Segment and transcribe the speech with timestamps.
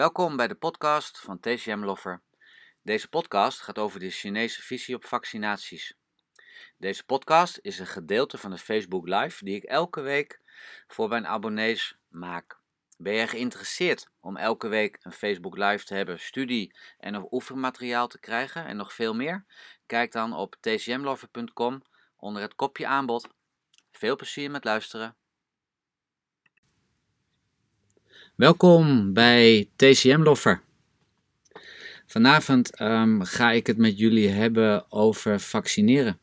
[0.00, 2.22] Welkom bij de podcast van TCM Loffer.
[2.82, 5.94] Deze podcast gaat over de Chinese visie op vaccinaties.
[6.78, 10.40] Deze podcast is een gedeelte van de Facebook Live die ik elke week
[10.86, 12.58] voor mijn abonnees maak.
[12.96, 18.08] Ben je geïnteresseerd om elke week een Facebook Live te hebben, studie en of oefenmateriaal
[18.08, 19.44] te krijgen en nog veel meer?
[19.86, 21.82] Kijk dan op tcmlover.com
[22.16, 23.28] onder het kopje aanbod.
[23.90, 25.16] Veel plezier met luisteren.
[28.40, 30.62] Welkom bij TCM Loffer.
[32.06, 36.18] Vanavond ehm, ga ik het met jullie hebben over vaccineren.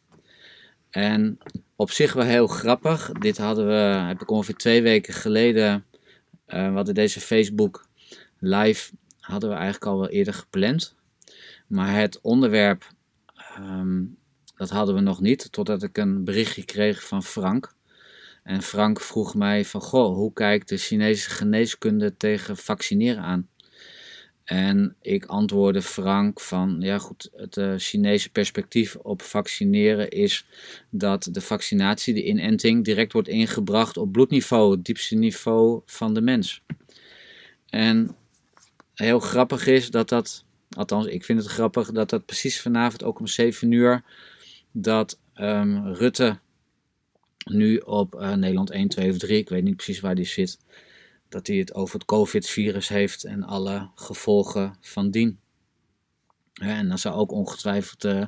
[0.89, 1.37] En
[1.75, 3.11] op zich wel heel grappig.
[3.11, 3.73] Dit hadden we,
[4.07, 5.85] heb ik ongeveer twee weken geleden,
[6.47, 7.87] uh, we hadden deze Facebook
[8.39, 10.95] live, hadden we eigenlijk al wel eerder gepland.
[11.67, 12.87] Maar het onderwerp,
[13.35, 14.03] ehm,
[14.55, 17.75] dat hadden we nog niet, totdat ik een berichtje kreeg van Frank.
[18.47, 23.49] En Frank vroeg mij van, goh, hoe kijkt de Chinese geneeskunde tegen vaccineren aan?
[24.43, 30.45] En ik antwoordde Frank van, ja goed, het uh, Chinese perspectief op vaccineren is
[30.89, 36.21] dat de vaccinatie, de inenting, direct wordt ingebracht op bloedniveau, het diepste niveau van de
[36.21, 36.63] mens.
[37.69, 38.15] En
[38.93, 43.19] heel grappig is dat dat, althans ik vind het grappig, dat dat precies vanavond ook
[43.19, 44.03] om 7 uur,
[44.71, 46.39] dat um, Rutte
[47.49, 50.59] nu op uh, Nederland 1, 2 of 3, ik weet niet precies waar die zit,
[51.29, 55.39] dat hij het over het COVID-virus heeft en alle gevolgen van dien.
[56.53, 58.25] en dan zou ook ongetwijfeld uh,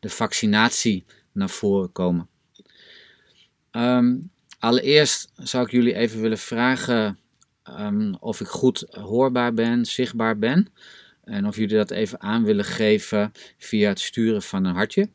[0.00, 2.28] de vaccinatie naar voren komen.
[3.72, 7.18] Um, allereerst zou ik jullie even willen vragen
[7.68, 10.68] um, of ik goed hoorbaar ben, zichtbaar ben.
[11.24, 15.08] En of jullie dat even aan willen geven via het sturen van een hartje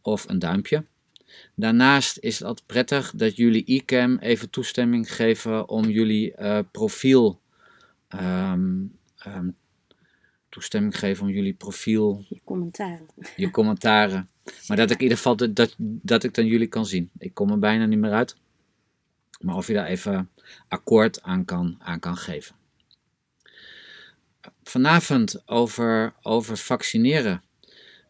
[0.00, 0.84] of een duimpje.
[1.54, 7.40] Daarnaast is het altijd prettig dat jullie iCam even toestemming geven om jullie uh, profiel
[8.08, 9.56] um, um,
[10.48, 12.24] toestemming geven om jullie profiel.
[12.28, 13.06] Je commentaren.
[13.36, 14.28] Je commentaren.
[14.66, 17.10] Maar dat ik in ieder geval dat, dat, dat ik dan jullie kan zien.
[17.18, 18.36] Ik kom er bijna niet meer uit.
[19.40, 20.30] Maar of je daar even
[20.68, 22.54] akkoord aan kan, aan kan geven.
[24.62, 27.42] Vanavond over, over vaccineren.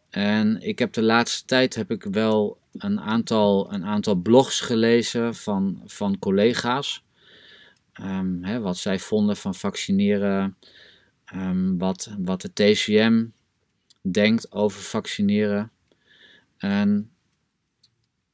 [0.09, 5.35] En ik heb de laatste tijd heb ik wel een aantal, een aantal blogs gelezen
[5.35, 7.03] van, van collega's.
[8.01, 10.57] Um, hè, wat zij vonden van vaccineren.
[11.35, 13.25] Um, wat, wat de TCM
[14.01, 15.71] denkt over vaccineren.
[16.57, 17.11] En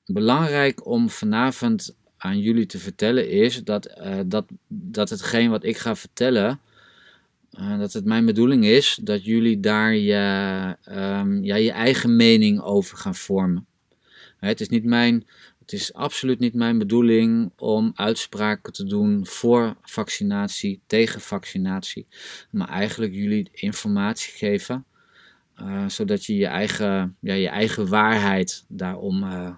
[0.06, 5.78] belangrijk om vanavond aan jullie te vertellen is dat, uh, dat, dat hetgeen wat ik
[5.78, 6.59] ga vertellen
[7.59, 12.62] uh, dat het mijn bedoeling is dat jullie daar je, um, ja, je eigen mening
[12.62, 13.66] over gaan vormen.
[14.40, 15.28] Het is niet mijn,
[15.59, 22.08] het is absoluut niet mijn bedoeling om uitspraken te doen voor vaccinatie, tegen vaccinatie,
[22.52, 24.86] maar eigenlijk jullie informatie geven,
[25.62, 29.56] uh, zodat je je eigen, ja, je eigen waarheid daarom, uh,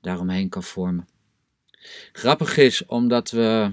[0.00, 1.08] daaromheen kan vormen.
[2.12, 3.72] Grappig is omdat we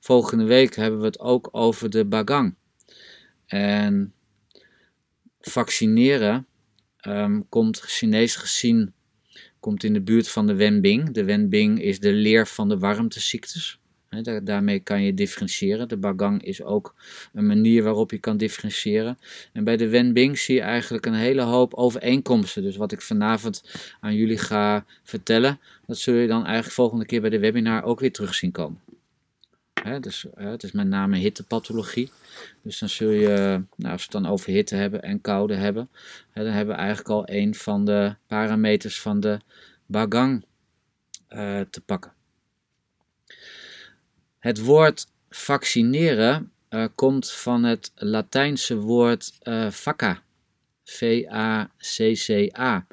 [0.00, 2.54] volgende week hebben we het ook over de bagang.
[3.46, 4.12] En
[5.40, 6.46] vaccineren
[7.06, 8.94] um, komt Chinees gezien
[9.60, 11.10] komt in de buurt van de Wenbing.
[11.10, 13.78] De Wenbing is de leer van de warmteziektes.
[14.42, 15.88] Daarmee kan je differentiëren.
[15.88, 16.94] De Bagang is ook
[17.32, 19.18] een manier waarop je kan differentiëren.
[19.52, 22.62] En bij de Wenbing zie je eigenlijk een hele hoop overeenkomsten.
[22.62, 23.62] Dus wat ik vanavond
[24.00, 28.00] aan jullie ga vertellen, dat zul je dan eigenlijk volgende keer bij de webinar ook
[28.00, 28.80] weer terug zien komen.
[29.82, 32.10] He, dus, het is met name hittepathologie.
[32.62, 35.88] Dus dan zul je, nou, als we het dan over hitte hebben en koude hebben,
[36.30, 39.38] hè, dan hebben we eigenlijk al een van de parameters van de
[39.86, 40.44] Bagang
[41.28, 42.12] uh, te pakken.
[44.38, 50.22] Het woord vaccineren uh, komt van het Latijnse woord uh, vacca.
[50.84, 52.86] V-A-C-C-A.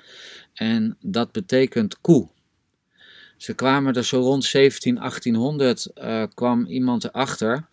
[0.53, 2.29] En dat betekent koe.
[3.45, 7.65] Ze kwamen er zo rond 17, 1800 uh, kwam iemand erachter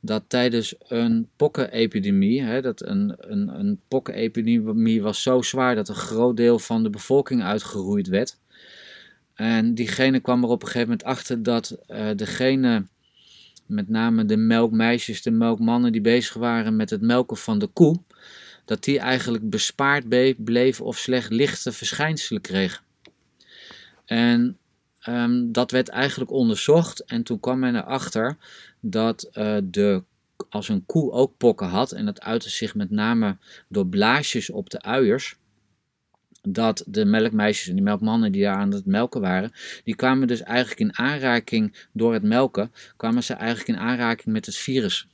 [0.00, 5.94] dat tijdens een pokkenepidemie, hè, dat een, een, een pokkenepidemie was zo zwaar dat een
[5.94, 8.38] groot deel van de bevolking uitgeroeid werd.
[9.34, 12.86] En diegene kwam er op een gegeven moment achter dat uh, degene,
[13.66, 18.00] met name de melkmeisjes, de melkmannen die bezig waren met het melken van de koe,
[18.64, 20.08] dat die eigenlijk bespaard
[20.44, 22.82] bleef of slecht lichte verschijnselen kregen.
[24.04, 24.57] En
[25.08, 28.36] um, dat werd eigenlijk onderzocht en toen kwam men erachter
[28.80, 30.02] dat uh, de,
[30.48, 33.36] als een koe ook pokken had, en dat uitte zich met name
[33.68, 35.36] door blaasjes op de uiers,
[36.42, 39.52] dat de melkmeisjes en die melkmannen die daar aan het melken waren,
[39.84, 44.46] die kwamen dus eigenlijk in aanraking door het melken, kwamen ze eigenlijk in aanraking met
[44.46, 45.08] het virus.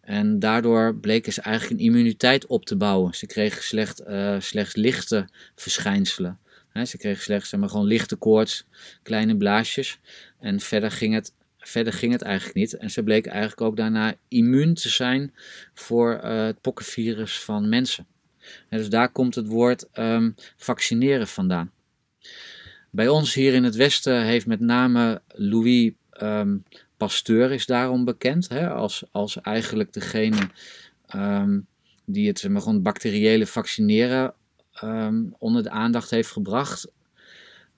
[0.00, 3.14] En daardoor bleken ze eigenlijk een immuniteit op te bouwen.
[3.14, 6.38] Ze kregen slecht, uh, slechts lichte verschijnselen.
[6.86, 8.66] Ze kregen slechts maar, gewoon lichte koorts,
[9.02, 9.98] kleine blaasjes.
[10.40, 12.76] En verder ging, het, verder ging het eigenlijk niet.
[12.76, 15.34] En ze bleken eigenlijk ook daarna immuun te zijn
[15.74, 18.06] voor uh, het pokkenvirus van mensen.
[18.68, 21.70] En dus daar komt het woord um, vaccineren vandaan.
[22.90, 25.92] Bij ons hier in het Westen heeft met name Louis
[26.22, 26.64] um,
[26.96, 30.48] Pasteur is daarom bekend hè, als, als eigenlijk degene
[31.14, 31.66] um,
[32.04, 34.34] die het gewoon bacteriële vaccineren
[34.82, 36.92] um, onder de aandacht heeft gebracht.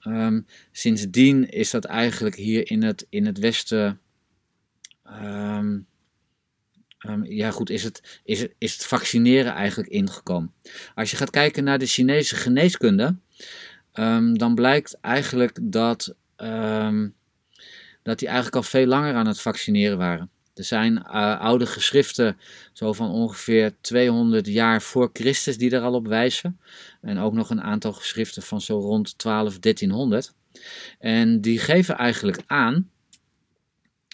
[0.06, 4.00] Um, sindsdien is dat eigenlijk hier in het, in het Westen.
[7.22, 10.52] ja, goed, is het, is, is het vaccineren eigenlijk ingekomen.
[10.94, 13.16] Als je gaat kijken naar de Chinese geneeskunde,
[14.32, 16.14] dan blijkt eigenlijk dat
[18.04, 20.30] dat die eigenlijk al veel langer aan het vaccineren waren.
[20.54, 22.38] Er zijn uh, oude geschriften,
[22.72, 26.60] zo van ongeveer 200 jaar voor Christus, die er al op wijzen.
[27.00, 30.34] En ook nog een aantal geschriften van zo rond 12, 1300.
[30.98, 32.90] En die geven eigenlijk aan,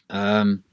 [0.06, 0.64] um,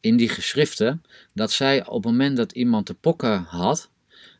[0.00, 1.02] in die geschriften,
[1.32, 3.90] dat zij op het moment dat iemand de pokken had,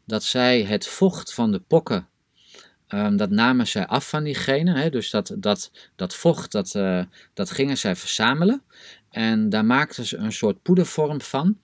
[0.04, 2.08] dat zij het vocht van de pokken
[2.88, 4.78] Um, dat namen zij af van diegene.
[4.80, 4.90] Hè?
[4.90, 7.02] Dus dat, dat, dat vocht, dat, uh,
[7.34, 8.62] dat gingen zij verzamelen.
[9.16, 11.58] En daar maakten ze een soort poedervorm van.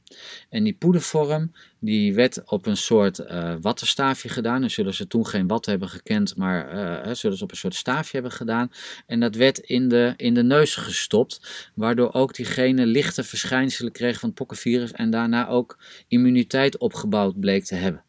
[0.49, 4.61] En die poedervorm die werd op een soort uh, wattenstaafje gedaan.
[4.61, 7.75] Dan zullen ze toen geen wat hebben gekend, maar uh, zullen ze op een soort
[7.75, 8.71] staafje hebben gedaan.
[9.07, 11.71] En dat werd in de, in de neus gestopt.
[11.75, 14.93] Waardoor ook diegene lichte verschijnselen kreeg van het pokkenvirus.
[14.93, 15.79] En daarna ook
[16.09, 18.05] immuniteit opgebouwd bleek te hebben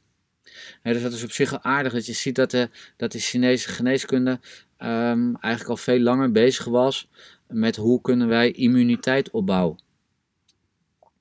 [0.83, 3.69] dus dat is op zich al aardig dat je ziet dat de, dat de Chinese
[3.69, 4.39] geneeskunde
[4.79, 7.07] um, eigenlijk al veel langer bezig was
[7.53, 9.77] met hoe kunnen wij immuniteit opbouwen.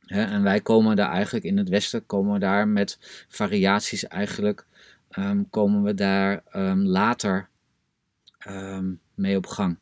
[0.07, 2.99] en wij komen daar eigenlijk in het Westen komen we daar met
[3.29, 4.67] variaties eigenlijk
[5.19, 7.51] um, komen we daar um, later
[9.15, 9.79] mee op gang.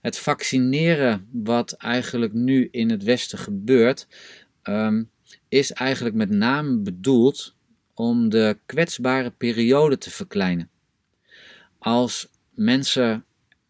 [0.00, 4.06] het vaccineren wat eigenlijk nu in het Westen gebeurt,
[5.48, 7.54] is eigenlijk met name bedoeld
[7.94, 10.70] om de kwetsbare periode te verkleinen.
[11.78, 13.24] Als mensen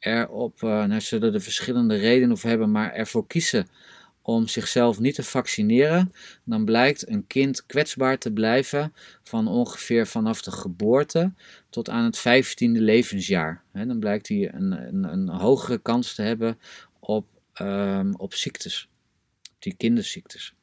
[0.05, 3.67] erop, uh, nou zullen er verschillende redenen voor hebben, maar ervoor kiezen
[4.23, 6.13] om zichzelf niet te vaccineren,
[6.45, 8.93] dan blijkt een kind kwetsbaar te blijven
[9.23, 11.33] van ongeveer vanaf de geboorte
[11.71, 13.63] tot aan het vijftiende levensjaar.
[13.73, 16.59] dan blijkt hij een, een, een, hogere kans te hebben
[17.01, 17.27] op,
[17.61, 18.89] um, op ziektes,
[19.59, 20.55] die kinderziektes.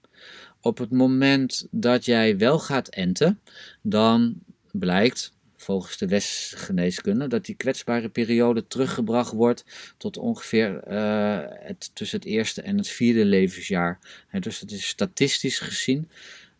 [0.61, 3.39] Op het moment dat jij wel gaat enten,
[3.81, 4.39] dan
[4.71, 9.65] blijkt volgens de westerse geneeskunde dat die kwetsbare periode teruggebracht wordt
[9.97, 13.99] tot ongeveer uh, het, tussen het eerste en het vierde levensjaar.
[14.39, 16.09] dus het is statistisch gezien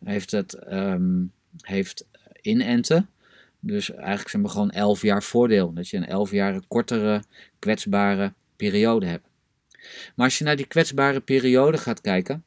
[0.04, 1.32] heeft het um,
[1.62, 2.06] heeft
[2.42, 3.10] inenten.
[3.60, 5.74] Dus eigenlijk zijn we gewoon 11 jaar voordeel.
[5.74, 7.24] Dat je een 11 jaar kortere
[7.60, 9.28] kwetsbare periode hebt.
[10.16, 12.44] Maar als je naar die kwetsbare periode gaat kijken, en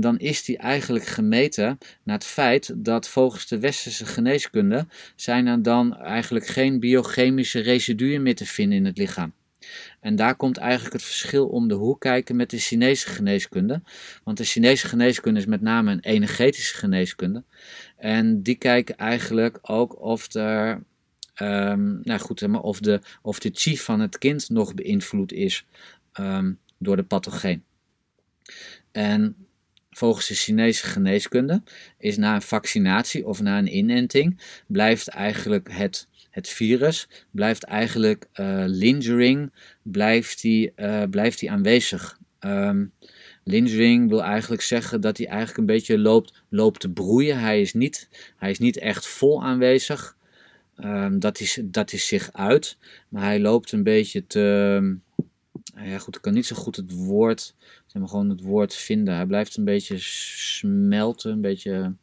[0.00, 4.86] dan is die eigenlijk gemeten naar het feit dat volgens de westerse geneeskunde
[5.16, 9.32] zijn er dan eigenlijk geen biochemische residuen meer te vinden in het lichaam.
[10.00, 13.82] En daar komt eigenlijk het verschil om de hoek kijken met de Chinese geneeskunde.
[14.24, 17.44] Want de Chinese geneeskunde is met name een energetische geneeskunde.
[17.96, 20.82] En die kijken eigenlijk ook of er,
[21.42, 25.66] um, nou goed, of de, of de chi van het kind nog beïnvloed is
[26.20, 27.64] um, door de pathogeen.
[28.94, 29.36] En
[29.90, 31.62] volgens de Chinese geneeskunde
[31.98, 38.26] is na een vaccinatie of na een inenting blijft eigenlijk het, het virus blijft eigenlijk
[38.34, 42.18] uh, lingering, blijft die, uh, blijft die aanwezig.
[42.40, 42.92] Um,
[43.44, 47.38] lingering wil eigenlijk zeggen dat hij eigenlijk een beetje loopt, loopt te broeien.
[47.38, 50.16] Hij is niet, hij is niet echt vol aanwezig.
[50.76, 52.76] Um, dat, is, dat is zich uit.
[53.08, 54.96] Maar hij loopt een beetje te.
[55.76, 57.54] Ja, goed, ik kan niet zo goed het woord
[57.94, 59.14] zeg maar, gewoon het woord vinden.
[59.14, 61.94] Hij blijft een beetje smelten, een beetje.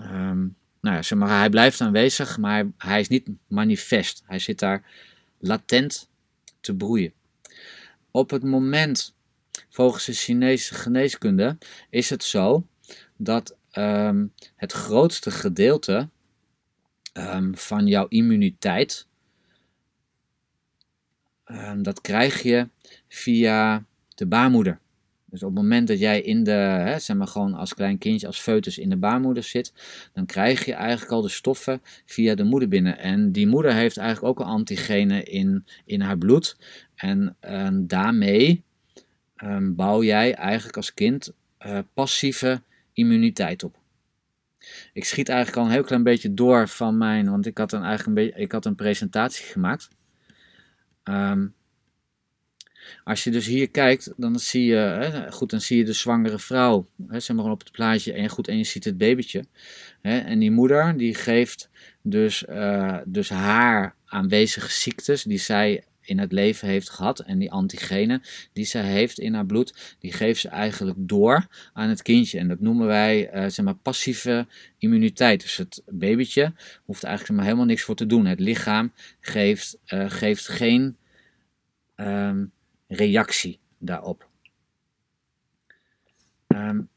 [0.00, 4.22] Um, nou ja, zeg maar, hij blijft aanwezig, maar hij, is niet manifest.
[4.26, 4.82] Hij zit daar
[5.38, 6.10] latent
[6.60, 7.12] te broeien.
[8.10, 9.14] Op het moment,
[9.68, 11.58] volgens de Chinese geneeskunde,
[11.90, 12.66] is het zo
[13.16, 16.08] dat um, het grootste gedeelte
[17.12, 19.06] um, van jouw immuniteit,
[21.76, 22.68] dat krijg je
[23.08, 23.84] via
[24.20, 24.78] de baarmoeder.
[25.24, 28.26] Dus op het moment dat jij in de, hè, zeg maar gewoon als klein kindje,
[28.26, 29.72] als foetus in de baarmoeder zit,
[30.12, 32.98] dan krijg je eigenlijk al de stoffen via de moeder binnen.
[32.98, 36.56] En die moeder heeft eigenlijk ook al antigenen in, in haar bloed.
[36.94, 37.36] En,
[37.86, 38.64] daarmee
[39.36, 41.32] um, bouw jij eigenlijk als kind
[41.66, 42.62] uh, passieve
[42.92, 43.78] immuniteit op.
[44.92, 47.82] Ik schiet eigenlijk al een heel klein beetje door van mijn, want ik had een,
[47.82, 49.88] eigenlijk een, beetje, ik had een presentatie gemaakt.
[51.04, 51.54] Um,
[53.04, 56.38] als je dus hier kijkt, dan zie je, hè, goed, dan zie je de zwangere
[56.38, 59.44] vrouw, hè, zeg maar op het plaatje, en goed, en je ziet het babytje.
[60.02, 61.70] Hè, en die moeder, die geeft
[62.02, 67.18] dus, uh, dus haar aanwezige ziektes, die zij in het leven heeft gehad.
[67.20, 68.22] En die antigenen
[68.52, 72.38] die zij heeft in haar bloed, die geeft ze eigenlijk door aan het kindje.
[72.38, 74.46] En dat noemen wij uh, zeg maar passieve
[74.78, 75.40] immuniteit.
[75.40, 76.52] Dus het babytje
[76.84, 78.26] hoeft eigenlijk helemaal niks voor te doen.
[78.26, 80.96] Het lichaam geeft, uh, geeft geen
[81.96, 82.52] um,
[82.90, 84.28] reactie daarop.
[86.46, 86.88] Um,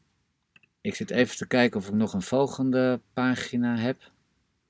[0.81, 4.11] ik zit even te kijken of ik nog een volgende pagina heb.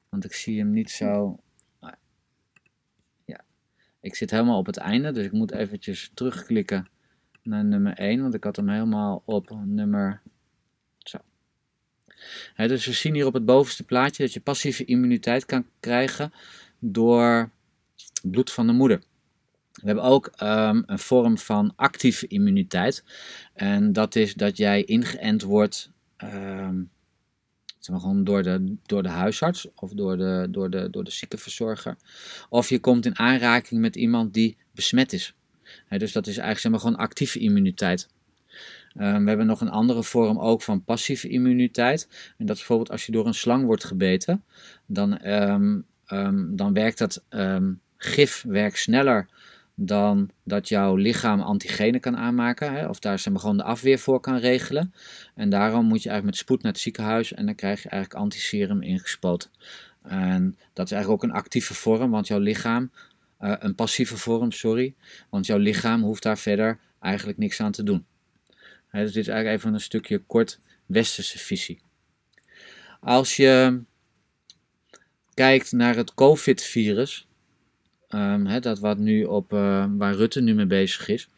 [0.10, 1.40] Want ik zie hem niet zo.
[3.26, 3.44] Ja,
[4.00, 6.88] ik zit helemaal op het einde, dus ik moet eventjes terugklikken
[7.42, 10.22] naar nummer 1, want ik had hem helemaal op nummer.
[10.98, 11.18] Zo.
[12.56, 16.34] dus we zien hier op het bovenste plaatje dat je passieve immuniteit kan krijgen
[16.80, 17.50] door
[18.24, 19.02] bloed van de moeder.
[19.84, 23.04] We hebben ook ehm, een vorm van actieve immuniteit.
[23.54, 26.90] En dat is dat jij ingeënt wordt um,
[27.80, 31.12] zeg maar gewoon door, de, door de huisarts of door de, door, de, door de
[31.12, 31.98] ziekenverzorger.
[32.50, 35.36] Of je komt in aanraking met iemand die besmet is.
[35.90, 38.10] dus dat is eigenlijk zeg maar, gewoon actieve immuniteit.
[38.98, 42.08] Um, we hebben nog een andere vorm ook van passieve immuniteit.
[42.38, 44.44] En dat is bijvoorbeeld als je door een slang wordt gebeten.
[44.86, 45.20] Dan,
[46.56, 47.24] dan werkt dat
[47.98, 49.28] gif werkt sneller
[49.76, 52.74] dan dat jouw lichaam antigenen kan aanmaken.
[52.74, 54.94] Hè, of daar maar, gewoon de afweer voor kan regelen.
[55.36, 58.22] En daarom moet je eigenlijk met spoed naar het ziekenhuis en dan krijg je eigenlijk
[58.22, 59.50] antiserum ingespoten.
[60.02, 62.92] En dat is eigenlijk ook een actieve vorm, want jouw lichaam,
[63.42, 64.96] uh, een passieve vorm, sorry,
[65.30, 68.06] want jouw lichaam hoeft daar verder eigenlijk niks aan te doen.
[68.88, 71.82] Hè, dus dit is eigenlijk even een stukje kort westerse visie.
[73.00, 73.82] Als je
[75.34, 77.28] kijkt naar het COVID-virus,
[78.16, 81.30] Um, dat wat nu op, uh, waar Rutte nu mee bezig is.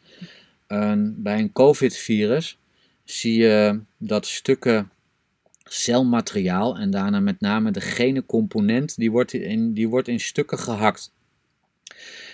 [1.16, 2.58] bij een COVID-virus
[3.04, 4.90] zie je dat stukken
[5.64, 10.58] celmateriaal en daarna met name de gene component, die wordt in, die wordt in stukken
[10.58, 11.14] gehakt.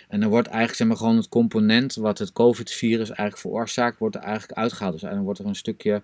[0.08, 4.22] En dan wordt eigenlijk zeg gewoon het component wat het COVID-virus eigenlijk veroorzaakt, wordt er
[4.22, 4.92] eigenlijk uitgehaald.
[4.92, 6.02] Dus dan wordt er een stukje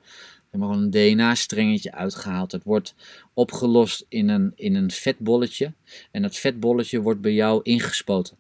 [0.51, 2.53] maar een DNA-strengetje uitgehaald.
[2.53, 2.95] Het wordt
[3.35, 5.73] opgelost in een, in een vetbolletje.
[6.11, 8.37] En dat vetbolletje wordt bij jou ingespoten.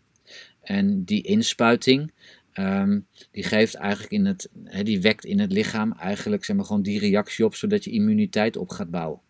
[0.60, 2.12] En die inspuiting,
[2.54, 6.64] um, die geeft eigenlijk in het, he, die wekt in het lichaam eigenlijk zeg maar,
[6.64, 9.20] gewoon die reactie op, zodat je immuniteit op gaat bouwen.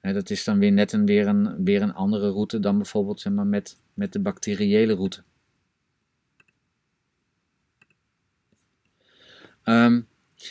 [0.00, 3.32] Dat is dan weer net een, weer, een, weer een andere route dan bijvoorbeeld zeg
[3.32, 5.22] maar, met, met de bacteriële route.
[9.64, 10.06] Um,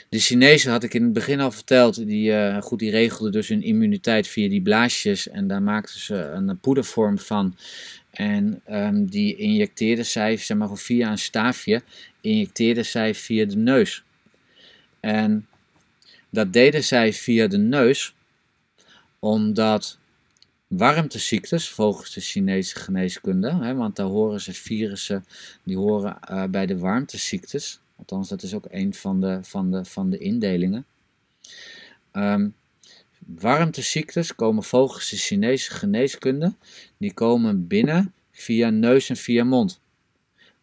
[0.10, 3.48] de Chinezen had ik in het begin al verteld, die, uh, goed, die regelden dus
[3.48, 7.58] hun immuniteit via die blaasjes en daar maakten ze een poedervorm van.
[8.12, 11.82] En um, die injecteerden zij, zeg maar via een staafje,
[12.22, 14.04] injecteerden zij via de neus.
[15.00, 15.48] En
[16.30, 18.16] dat deden zij via de neus,
[19.20, 19.98] omdat
[20.68, 25.26] warmteziektes, volgens de Chinese geneeskunde, hè, want daar horen ze virussen,
[25.64, 27.80] die horen uh, bij de warmteziektes.
[27.96, 30.86] Althans, dat is ook een van de, van de, van de indelingen.
[32.14, 32.56] Um,
[33.26, 36.54] warmteziektes komen volgens de Chinese geneeskunde,
[36.98, 39.82] die komen binnen via neus en via mond.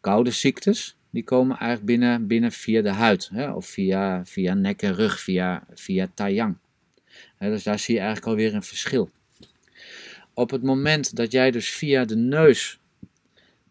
[0.01, 4.83] Koude ziektes, die komen eigenlijk binnen, binnen via de huid, hè, of via, via nek
[4.83, 6.57] en rug, via, via taiyang.
[7.39, 9.11] dus daar zie je eigenlijk alweer een verschil.
[10.35, 12.79] Op het moment dat jij dus via de neus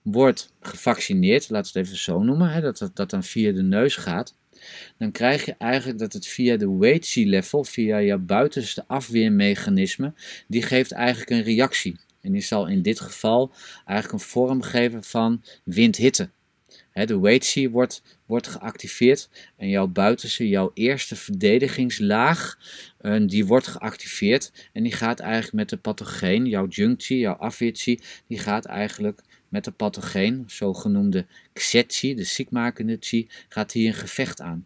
[0.02, 3.96] wordt gevaccineerd, laten we het even zo noemen, hè, dat, dat dan via de neus
[3.96, 4.36] gaat,
[4.98, 10.14] dan krijg je eigenlijk dat het via de weight level, via je buitenste afweermechanisme,
[10.48, 12.00] die geeft eigenlijk een reactie.
[12.22, 13.54] En die zal in dit geval
[13.86, 16.30] eigenlijk een vorm geven van windhitte.
[16.94, 22.58] de weight wordt, wordt geactiveerd en jouw buitenste, jouw eerste verdedigingslaag,
[23.02, 28.02] uh, die wordt geactiveerd en die gaat eigenlijk met de pathogeen, jouw junctie, jouw afweertie,
[28.28, 34.42] die gaat eigenlijk met de pathogeen, zogenoemde Xetzi, de ziekmakende Chi, gaat hier een gevecht
[34.42, 34.66] aan.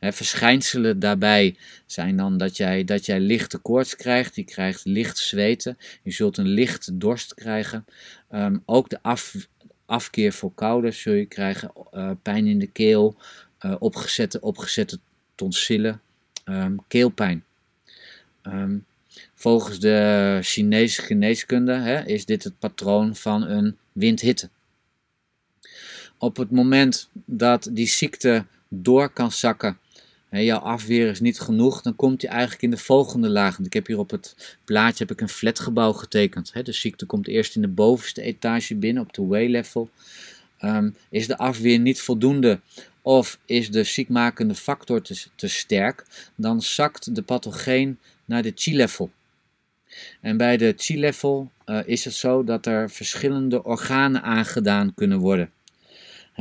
[0.00, 5.78] verschijnselen daarbij zijn dan dat jij, dat jij lichte koorts krijgt, je krijgt licht zweten,
[6.02, 7.84] je zult een lichte dorst krijgen.
[8.30, 9.34] Um, ook de af,
[9.86, 13.16] afkeer voor koude zul je krijgen, uh, pijn in de keel,
[13.60, 14.98] uh, opgezette, opgezette
[15.34, 16.00] tonsillen,
[16.44, 17.44] um, keelpijn.
[18.42, 18.84] Um,
[19.38, 24.48] Volgens de Chinese geneeskunde hè, is dit het patroon van een windhitte.
[26.18, 29.78] Op het moment dat die ziekte door kan zakken
[30.44, 33.58] jouw afweer is niet genoeg, dan komt hij eigenlijk in de volgende laag.
[33.58, 36.52] Ik heb hier op het plaatje heb ik een flatgebouw getekend.
[36.64, 39.90] de ziekte komt eerst in de bovenste etage binnen, op de way-level.
[40.58, 42.60] Ehm, is de afweer niet voldoende
[43.02, 49.10] of is de ziekmakende factor te, te sterk, dan zakt de pathogeen naar de chi-level.
[50.20, 55.50] En bij de chi-level uh, is het zo dat er verschillende organen aangedaan kunnen worden.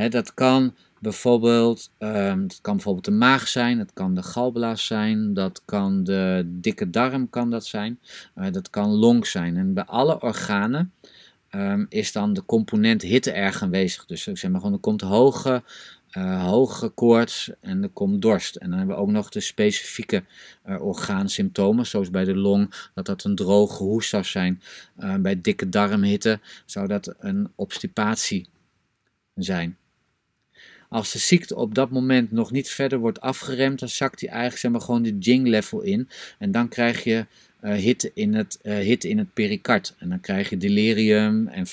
[0.10, 5.62] dat kan bijvoorbeeld, um, kan bijvoorbeeld de maag zijn, dat kan de galblaas zijn, dat
[5.66, 8.00] kan de dikke darm kan dat zijn,
[8.36, 9.58] uh, dat kan long zijn.
[9.58, 10.94] En bij alle organen
[11.52, 14.06] um, is dan de component hitte erg aanwezig.
[14.06, 15.64] Dus ik zeg maar gewoon, er komt hoge
[16.18, 18.56] uh, hoge koorts en er komt dorst.
[18.56, 20.24] En dan hebben we ook nog de specifieke
[20.66, 24.62] uh, orgaansymptomen, zoals bij de long, dat dat een droge hoest zou zijn.
[25.00, 28.48] Uh, bij dikke darmhitte zou dat een obstipatie
[29.36, 29.78] zijn.
[30.90, 34.60] Als de ziekte op dat moment nog niet verder wordt afgeremd, dan zakt hij eigenlijk
[34.60, 36.10] zeg maar, gewoon de jing level in.
[36.40, 37.26] En dan krijg je
[37.74, 39.96] hitte, in het, uh, hitte in het pericard.
[39.98, 41.66] En dan krijg je delirium en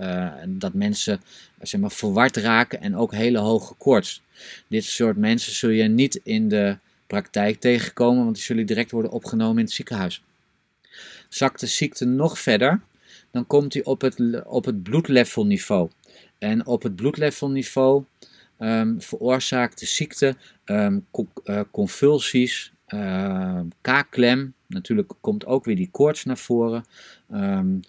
[0.00, 1.20] uh, dat mensen
[1.62, 4.22] zeg maar, verward raken en ook hele hoge koorts.
[4.68, 9.10] Dit soort mensen zul je niet in de praktijk tegenkomen, want die zullen direct worden
[9.10, 10.22] opgenomen in het ziekenhuis.
[11.28, 12.80] Zakt de ziekte nog verder,
[13.30, 15.90] dan komt hij op het, op het bloedlevelniveau.
[16.38, 18.04] En op het bloedlevelniveau
[18.58, 21.06] um, veroorzaakt de ziekte um,
[21.70, 24.54] convulsies, uh, kaakklem.
[24.68, 26.84] Natuurlijk komt ook weer die koorts naar voren.
[27.32, 27.80] Um,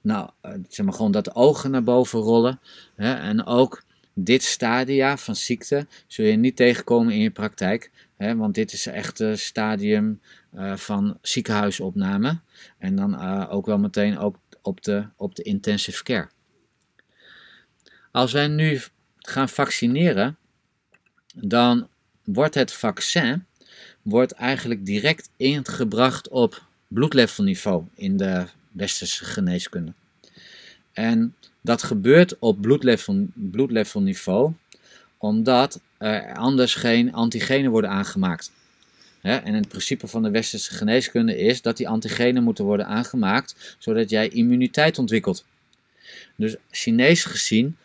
[0.00, 2.60] nou, eh, zeg maar gewoon dat de ogen naar boven rollen.
[2.94, 3.14] Hè?
[3.14, 7.90] En ook dit stadia van ziekte zul je niet tegenkomen in je praktijk.
[8.16, 8.36] Hè?
[8.36, 10.20] Want dit is echt het stadium
[10.54, 12.40] uh, van ziekenhuisopname.
[12.78, 16.28] En dan uh, ook wel meteen ook op de, op de intensive care.
[18.10, 18.80] Als wij nu
[19.18, 20.38] gaan vaccineren,
[21.34, 21.88] dan
[22.24, 23.44] wordt het vaccin
[24.02, 29.92] wordt eigenlijk direct ingebracht op bloedlevelniveau in de westerse geneeskunde.
[30.92, 34.52] En dat gebeurt op bloedlevel, bloedlevelniveau
[35.16, 38.52] omdat er anders geen antigenen worden aangemaakt.
[39.20, 44.10] en het principe van de westerse geneeskunde is dat die antigenen moeten worden aangemaakt zodat
[44.10, 45.44] jij immuniteit ontwikkelt.
[46.36, 47.76] Dus Chinees gezien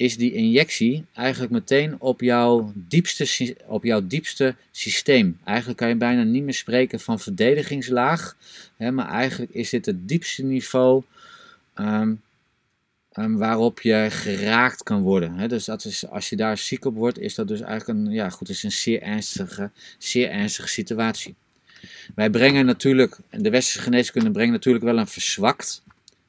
[0.00, 5.38] is die injectie eigenlijk meteen op jouw, diepste, op jouw diepste systeem.
[5.44, 8.36] Eigenlijk kan je bijna niet meer spreken van verdedigingslaag,
[8.76, 11.02] hè, maar eigenlijk is dit het diepste niveau
[11.74, 12.14] ehm,
[13.12, 15.34] ehm, waarop je geraakt kan worden.
[15.34, 15.48] Hè.
[15.48, 15.68] Dus
[16.08, 18.72] als je daar ziek op wordt, is dat dus eigenlijk een, ja, goed, is een
[18.72, 21.34] zeer ernstige, zeer ernstige situatie.
[22.14, 25.82] Wij brengen natuurlijk, de westerse geneeskunde brengt natuurlijk wel een verzwakt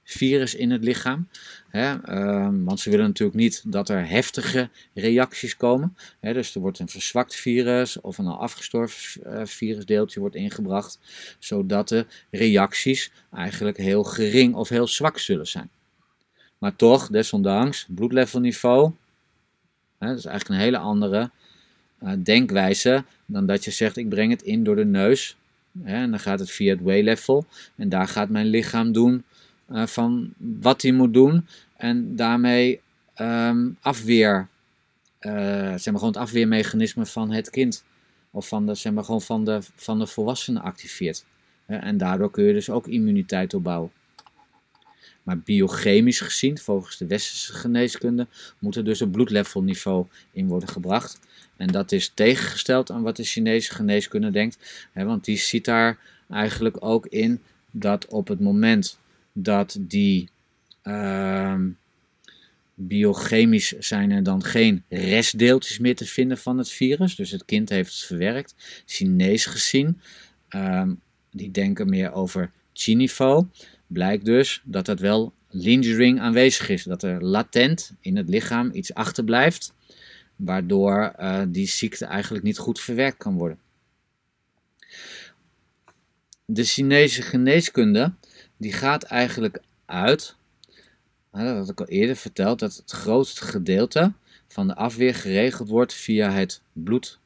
[0.04, 1.28] virus in het lichaam.
[1.72, 5.98] Hè, ehm, want ze willen natuurlijk niet dat er heftige reacties komen.
[6.20, 11.00] Hè, dus er wordt een verzwakt virus of een al afgestorven uh, virusdeeltje wordt ingebracht,
[11.40, 15.70] zodat de reacties eigenlijk heel gering of heel zwak zullen zijn.
[16.58, 18.92] Maar toch, desondanks, bloedlevelniveau,
[19.98, 21.32] hè, dat is eigenlijk een hele andere
[22.04, 25.38] uh, denkwijze dan dat je zegt ik breng het in door de neus.
[25.84, 29.24] Hè, en dan gaat het via het way-level en daar gaat mijn lichaam doen
[29.72, 32.82] uh, van wat hij moet doen en daarmee
[33.18, 34.48] um, afweer,
[35.22, 37.84] uh, zeg maar gewoon het afweermechanisme van het kind
[38.32, 41.26] of van de, zeg maar gewoon van de, van de volwassene activeert.
[41.66, 43.92] en daardoor kun je dus ook immuniteit opbouwen.
[45.24, 48.28] Maar biochemisch gezien, volgens de westerse geneeskunde,
[48.60, 51.20] moet er dus een bloedlevelniveau in worden gebracht.
[51.58, 54.88] En dat is tegengesteld aan wat de Chinese geneeskunde denkt.
[54.92, 59.00] Hè, want die ziet daar eigenlijk ook in dat op het moment
[59.34, 60.30] dat die
[60.84, 61.56] uh,
[62.74, 67.16] biochemisch zijn er dan geen restdeeltjes meer te vinden van het virus.
[67.16, 68.56] Dus het kind heeft het verwerkt.
[68.86, 70.02] Chinees gezien,
[70.50, 73.46] um, die denken meer over chi-niveau.
[73.88, 76.84] Blijkt dus dat dat wel lingering aanwezig is.
[76.84, 79.74] Dat er latent in het lichaam iets achterblijft.
[80.36, 83.60] Waardoor uh, die ziekte eigenlijk niet goed verwerkt kan worden.
[86.46, 88.14] De Chinese geneeskunde
[88.62, 90.36] die gaat eigenlijk uit,
[91.32, 94.14] dat had ik al eerder verteld, dat het grootste gedeelte
[94.48, 97.20] van de afweer geregeld wordt via het bloed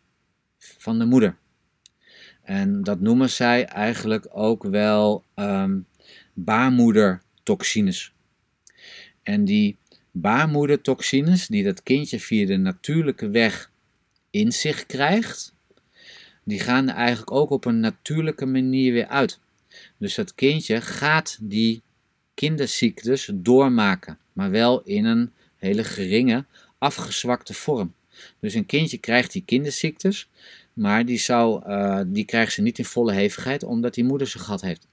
[0.57, 1.37] van de moeder.
[2.41, 5.87] En dat noemen zij eigenlijk ook wel um,
[6.33, 8.13] baarmoedertoxines.
[9.23, 9.77] En die
[10.11, 13.71] baarmoedertoxines, die dat kindje via de natuurlijke weg
[14.29, 15.55] in zich krijgt,
[16.43, 19.39] die gaan er eigenlijk ook op een natuurlijke manier weer uit.
[19.97, 21.81] Dus dat kindje gaat die
[22.33, 26.45] kinderziektes doormaken, maar wel in een hele geringe,
[26.77, 27.93] afgezwakte vorm.
[28.39, 30.29] Dus een kindje krijgt die kinderziektes,
[30.73, 34.39] maar die, zou, uh, die krijgt ze niet in volle hevigheid, omdat die moeder ze
[34.39, 34.87] gehad heeft.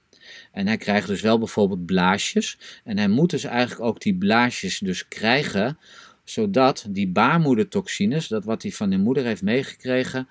[0.51, 2.57] En hij krijgt dus wel bijvoorbeeld blaasjes.
[2.83, 5.77] En hij moet dus eigenlijk ook die blaasjes dus krijgen,
[6.23, 10.27] zodat die baarmoedertoxines, dat wat hij van de moeder heeft meegekregen,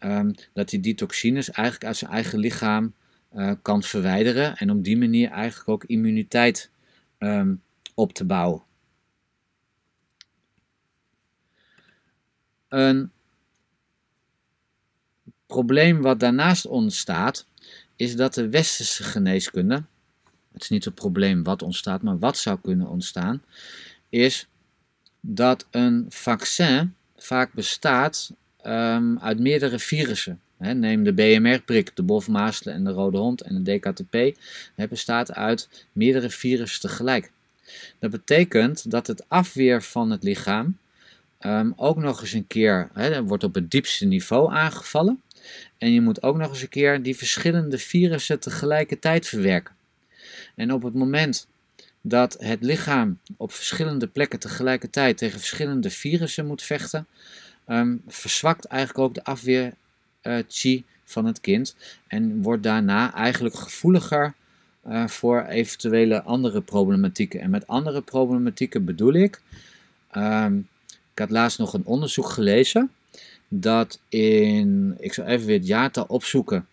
[0.00, 2.92] um, dat hij die toxines eigenlijk uit zijn eigen lichaam
[3.36, 4.56] uh, kan verwijderen.
[4.56, 6.70] En op die manier eigenlijk ook immuniteit
[7.18, 7.62] um,
[7.94, 8.62] op te bouwen.
[12.68, 13.10] Een
[15.46, 17.46] probleem wat daarnaast ontstaat,
[17.96, 19.84] is dat de westerse geneeskunde,
[20.52, 23.42] het is niet het probleem wat ontstaat, maar wat zou kunnen ontstaan,
[24.08, 24.48] is
[25.20, 28.32] dat een vaccin vaak bestaat
[28.66, 30.40] um, uit meerdere virussen.
[30.58, 34.38] Neem de BMR-prik, de bofmaasle en de rode hond en de DKTP.
[34.74, 37.30] Het bestaat uit meerdere virussen tegelijk.
[37.98, 40.78] Dat betekent dat het afweer van het lichaam
[41.40, 42.90] um, ook nog eens een keer,
[43.24, 45.22] wordt op het diepste niveau aangevallen.
[45.78, 49.74] En je moet ook nog eens een keer die verschillende virussen tegelijkertijd verwerken.
[50.54, 51.46] En op het moment
[52.00, 57.06] dat het lichaam op verschillende plekken tegelijkertijd tegen verschillende virussen moet vechten,
[57.66, 59.74] um, verzwakt eigenlijk ook de afweer
[60.22, 61.76] uh, chi van het kind
[62.06, 64.34] en wordt daarna eigenlijk gevoeliger
[64.88, 67.40] uh, voor eventuele andere problematieken.
[67.40, 69.40] En met andere problematieken bedoel ik,
[70.16, 70.68] um,
[71.12, 72.90] ik had laatst nog een onderzoek gelezen
[73.48, 76.66] dat in, ik zal even weer het jaartal opzoeken,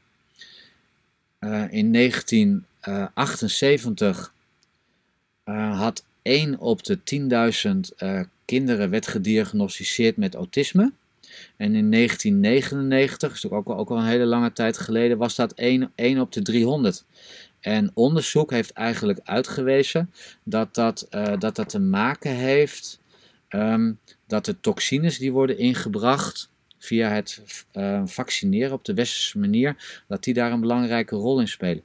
[1.39, 4.33] uh, in 1978
[5.45, 7.01] uh, had 1 op de 10.000
[7.97, 10.91] uh, kinderen werd gediagnosticeerd met autisme.
[11.57, 15.53] En in 1999, dat is ook ook al een hele lange tijd geleden, was dat
[15.53, 17.05] 1, 1 op de 300.
[17.59, 22.99] En onderzoek heeft eigenlijk uitgewezen dat dat, uh, dat, dat te maken heeft
[23.49, 27.41] um, dat de toxines die worden ingebracht via het
[27.73, 31.83] uh, vaccineren op de westerse manier, dat die daar een belangrijke rol in spelen.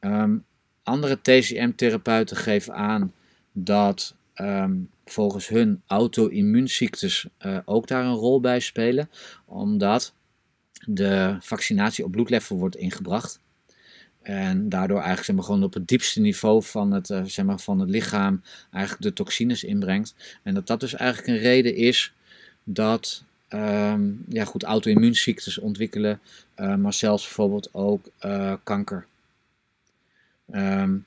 [0.00, 0.44] Um,
[0.82, 3.12] andere TCM-therapeuten geven aan
[3.52, 9.10] dat um, volgens hun auto-immuunziektes uh, ook daar een rol bij spelen,
[9.44, 10.14] omdat
[10.86, 13.40] de vaccinatie op bloedlevel wordt ingebracht.
[14.22, 17.58] En daardoor eigenlijk zeg maar, gewoon op het diepste niveau van het, uh, zeg maar,
[17.58, 20.14] van het lichaam eigenlijk de toxines inbrengt.
[20.42, 22.12] En dat dat dus eigenlijk een reden is
[22.64, 26.20] dat um, ja, goed, auto-immuunziektes ontwikkelen,
[26.56, 28.10] uh, maar zelfs bijvoorbeeld ook
[28.62, 29.06] kanker.
[30.52, 31.06] Um,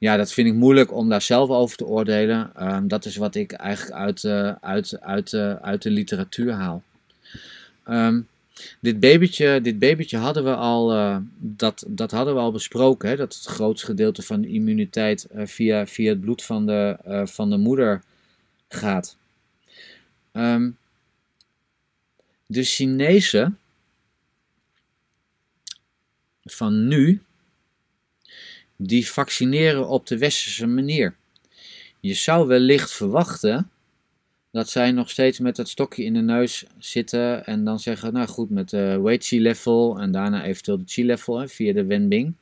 [0.00, 2.52] ja, dat vind ik moeilijk om daar zelf over te oordelen.
[2.74, 6.82] Um, dat is wat ik eigenlijk uit, uh, uit, uit, uit de literatuur haal.
[7.88, 8.28] Um,
[8.80, 13.08] dit babytje, dit babytje hadden we al, uh, dat, dat hadden we al besproken.
[13.08, 17.50] Hè, dat het grootste gedeelte van de immuniteit via, via het bloed van de, van
[17.50, 18.02] de moeder
[18.68, 19.16] gaat.
[20.32, 20.76] Um,
[22.46, 23.58] de Chinezen
[26.44, 27.22] van nu,
[28.82, 31.16] die vaccineren op de westerse manier.
[32.00, 33.70] Je zou wellicht verwachten
[34.50, 38.28] dat zij nog steeds met dat stokje in de neus zitten en dan zeggen, nou
[38.28, 42.34] goed, met de weight chi level en daarna eventueel de chi level via de Wenbing,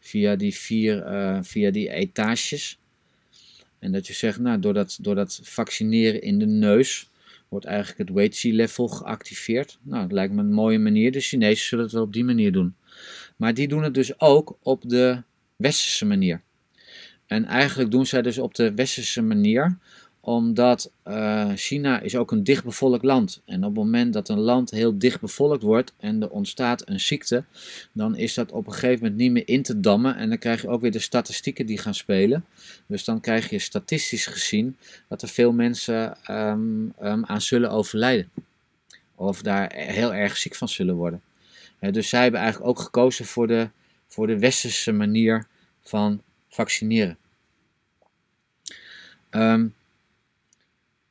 [0.00, 2.78] via die vier, uh, via die etages.
[3.78, 7.10] En dat je zegt, nou door dat, vaccineren in de neus
[7.48, 9.78] wordt eigenlijk het weight level geactiveerd.
[9.82, 11.12] Nou, dat lijkt me een mooie manier.
[11.12, 12.74] De Chinezen zullen het wel op die manier doen.
[13.36, 15.22] Maar die doen het dus ook op de
[15.62, 16.40] westerse manier.
[17.26, 19.78] En eigenlijk doen zij dus op de westerse manier
[20.24, 23.42] omdat uh, China is ook een dichtbevolkt land.
[23.44, 27.00] En op het moment dat een land heel dicht bevolkt wordt en er ontstaat een
[27.00, 27.44] ziekte,
[27.92, 30.16] dan is dat op een gegeven moment niet meer in te dammen.
[30.16, 32.44] En dan krijg je ook weer de statistieken die gaan spelen.
[32.86, 34.76] Dus dan krijg je statistisch gezien
[35.08, 38.30] dat er veel mensen um, um, aan zullen overlijden.
[39.14, 41.20] Of daar heel erg ziek van zullen worden.
[41.90, 43.68] Dus zij hebben eigenlijk ook gekozen voor de,
[44.06, 45.46] voor de westerse manier
[45.82, 47.18] van vaccineren.
[49.30, 49.74] Um,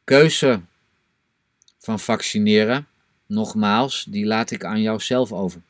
[0.04, 0.62] keuze
[1.78, 2.88] van vaccineren,
[3.26, 5.62] nogmaals, die laat ik aan jou zelf over.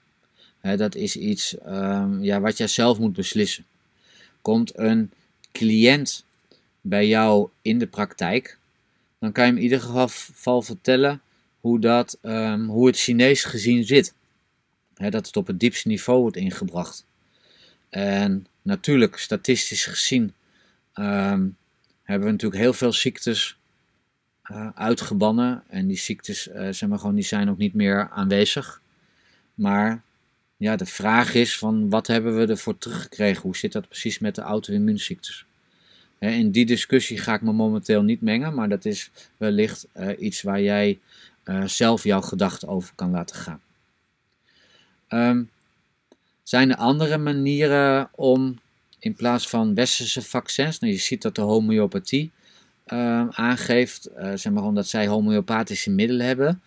[0.62, 3.66] dat is iets um, ja, wat jij zelf moet beslissen.
[4.42, 5.12] Komt een
[5.52, 6.26] cliënt
[6.82, 8.58] bij jou in de praktijk,
[9.20, 11.22] dan kan je hem in ieder geval vertellen
[11.60, 14.14] hoe, dat, um, hoe het Chinees gezien zit.
[14.94, 17.06] dat het op het diepste niveau wordt ingebracht.
[17.90, 20.34] En natuurlijk, statistisch gezien,
[20.96, 21.58] um,
[22.04, 23.58] hebben we natuurlijk heel veel ziektes
[24.52, 25.64] uh, uitgebannen.
[25.68, 28.82] En die ziektes uh, zeg maar gewoon, die zijn ook niet meer aanwezig.
[29.54, 30.02] Maar
[30.58, 33.42] ja, de vraag is van wat hebben we ervoor teruggekregen?
[33.42, 35.46] Hoe zit dat precies met de auto-immuunziektes?
[36.20, 40.42] In die discussie ga ik me momenteel niet mengen, maar dat is wellicht uh, iets
[40.42, 41.00] waar jij
[41.66, 43.62] zelf jouw gedachten over kan laten gaan.
[45.10, 45.50] Um,
[46.44, 48.60] zijn er andere manieren om
[49.00, 52.32] in plaats van westerse vaccins, nou je ziet dat de homeopathie
[52.88, 56.62] um, aangeeft, uh, zeg maar omdat zij homeopathische middelen hebben,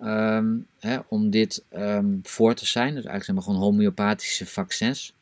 [0.00, 2.94] um, hè, om dit um, voor te zijn.
[2.94, 5.14] Dus eigenlijk zijn maar gewoon homeopathische vaccins.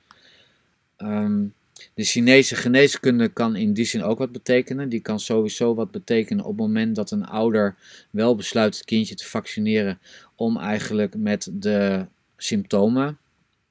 [1.94, 4.88] de Chinese geneeskunde kan in die zin ook wat betekenen.
[4.88, 7.76] Die kan sowieso wat betekenen op het moment dat een ouder
[8.10, 9.98] wel besluit het kindje te vaccineren
[10.34, 13.18] om eigenlijk met de symptomen,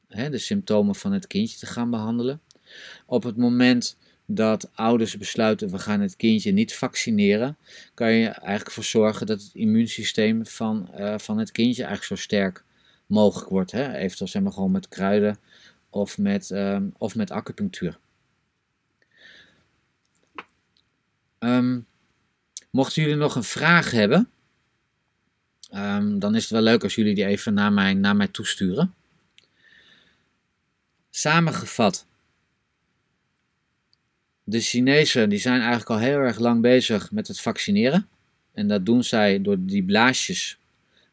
[0.10, 2.42] hè, de symptomen van het kindje te gaan behandelen.
[3.06, 7.58] Op het moment dat ouders besluiten we gaan het kindje niet vaccineren,
[7.94, 12.24] kan je eigenlijk voor zorgen dat het immuunsysteem van, uh, van het kindje eigenlijk zo
[12.26, 12.64] sterk
[13.06, 13.72] mogelijk wordt.
[13.72, 13.94] Hè?
[13.94, 15.38] Eventueel zeg maar gewoon met kruiden
[15.90, 18.00] of met, uh, of met acupunctuur.
[21.40, 21.86] Um,
[22.70, 24.30] mochten jullie nog een vraag hebben,
[25.76, 28.94] um, dan is het wel leuk als jullie die even naar mij, naar mij toesturen.
[31.10, 32.06] Samengevat,
[34.50, 38.08] de Chinezen die zijn eigenlijk al heel erg lang bezig met het vaccineren.
[38.54, 40.58] En dat doen zij door die blaasjes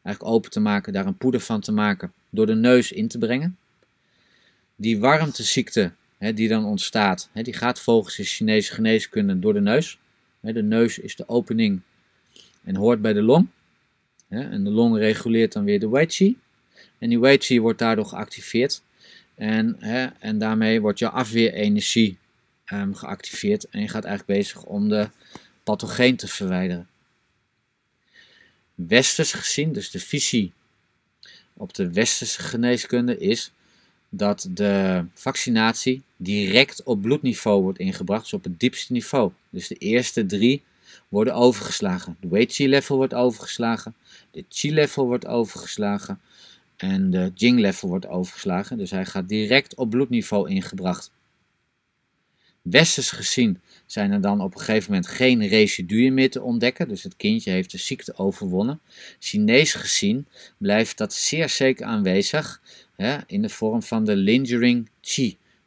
[0.03, 3.17] eigenlijk open te maken, daar een poeder van te maken, door de neus in te
[3.17, 3.57] brengen.
[4.75, 9.61] Die warmteziekte hè, die dan ontstaat, hè, die gaat volgens de Chinese geneeskunde door de
[9.61, 9.99] neus.
[10.39, 11.81] De neus is de opening
[12.63, 13.47] en hoort bij de long.
[14.29, 16.37] en de long reguleert dan weer de Wei Qi.
[16.97, 18.81] En die Wei Qi wordt daardoor geactiveerd.
[19.37, 19.81] En,
[20.19, 22.17] en daarmee wordt je afweerenergie
[22.73, 25.09] um, geactiveerd en je gaat eigenlijk bezig om de
[25.63, 26.87] pathogeen te verwijderen.
[28.75, 30.53] Westers gezien, dus de visie
[31.53, 33.51] op de westerse geneeskunde is
[34.09, 39.31] dat de vaccinatie direct op bloedniveau wordt ingebracht, dus op het diepste niveau.
[39.49, 40.63] Dus de eerste drie
[41.07, 42.17] worden overgeslagen.
[42.19, 43.95] De weight level wordt overgeslagen,
[44.31, 46.21] de chi level wordt overgeslagen
[46.77, 48.77] en de jing level wordt overgeslagen.
[48.77, 51.11] Dus hij gaat direct op bloedniveau ingebracht.
[52.61, 57.03] Westers gezien zijn er dan op een gegeven moment geen residuen meer te ontdekken, dus
[57.03, 58.79] het kindje heeft de ziekte overwonnen.
[59.19, 62.61] Chinees gezien blijft dat zeer zeker aanwezig
[62.95, 64.89] hè, in de vorm van de lingering.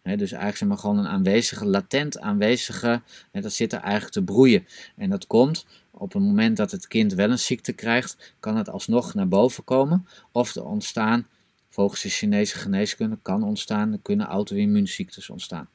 [0.02, 4.12] Hè, dus eigenlijk zeg maar gewoon een aanwezige, latent aanwezige, hè, dat zit er eigenlijk
[4.12, 4.66] te broeien.
[4.96, 5.66] En dat komt
[6.00, 9.64] op het moment dat het kind wel een ziekte krijgt, kan het alsnog naar boven
[9.64, 11.26] komen of er ontstaan,
[11.68, 15.68] volgens de Chinese geneeskunde, kan ontstaan, kunnen auto-immuunziektes ontstaan.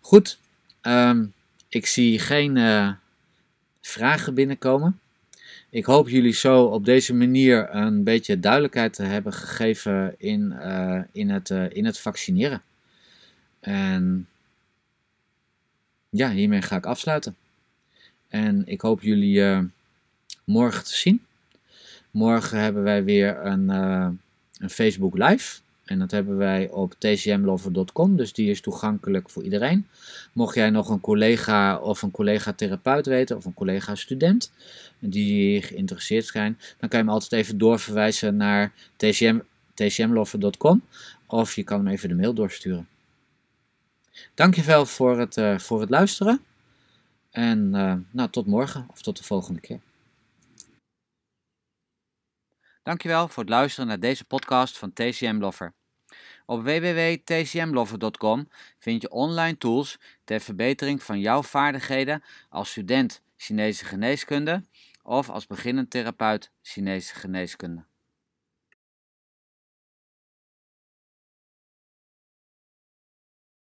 [0.00, 0.38] Goed,
[0.82, 1.32] um,
[1.68, 2.92] ik zie geen uh,
[3.80, 5.00] vragen binnenkomen.
[5.70, 11.00] Ik hoop jullie zo op deze manier een beetje duidelijkheid te hebben gegeven in, uh,
[11.12, 12.62] in, het, uh, in het vaccineren.
[13.60, 14.28] En
[16.10, 17.36] ja, hiermee ga ik afsluiten.
[18.34, 19.70] En ik hoop jullie
[20.44, 21.22] morgen te zien.
[22.10, 25.60] Morgen hebben wij weer een, een Facebook Live.
[25.84, 29.86] En dat hebben wij op tcmlover.com, dus die is toegankelijk voor iedereen.
[30.32, 34.52] Mocht jij nog een collega of een collega-therapeut weten of een collega-student
[34.98, 39.38] die geïnteresseerd zijn, dan kan je hem altijd even doorverwijzen naar tcm,
[39.74, 40.82] tcmlover.com
[41.26, 42.88] of je kan hem even de mail doorsturen.
[44.34, 46.40] Dankjewel voor het, uh, voor het luisteren
[47.34, 49.80] en uh, nou, tot morgen of tot de volgende keer.
[52.82, 55.74] Dankjewel voor het luisteren naar deze podcast van TCM Lover.
[56.46, 64.64] Op www.tcmlover.com vind je online tools ter verbetering van jouw vaardigheden als student Chinese geneeskunde
[65.02, 67.84] of als beginnend therapeut Chinese geneeskunde.